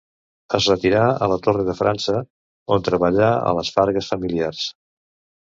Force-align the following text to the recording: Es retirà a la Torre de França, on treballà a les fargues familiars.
Es 0.59 0.69
retirà 0.69 1.03
a 1.25 1.27
la 1.31 1.37
Torre 1.47 1.65
de 1.67 1.75
França, 1.81 2.23
on 2.77 2.87
treballà 2.89 3.29
a 3.51 3.53
les 3.59 3.71
fargues 3.77 4.11
familiars. 4.15 4.65